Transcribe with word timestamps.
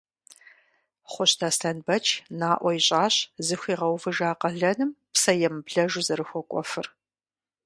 Хъущт 1.11 1.39
Аслъэнбэч 1.47 2.05
наӏуэ 2.39 2.71
ищӏащ 2.79 3.15
зыхуигъэувыжа 3.45 4.29
къалэным 4.41 4.91
псэемыблэжу 5.13 6.03
зэрыхуэкӏуэфыр. 6.07 6.87